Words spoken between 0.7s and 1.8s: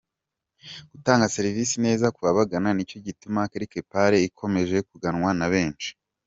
Gutanga serivisi